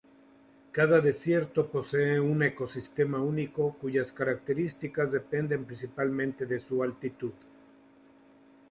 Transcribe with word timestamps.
Cada 0.77 0.99
desierto 1.07 1.59
posee 1.73 2.17
um 2.31 2.37
ecosistema 2.41 3.19
único 3.21 3.73
cuyas 3.81 4.11
características 4.11 5.11
dependen 5.11 5.63
principalmente 5.63 6.47
de 6.47 6.57
su 6.57 6.81
altitud. 6.81 7.33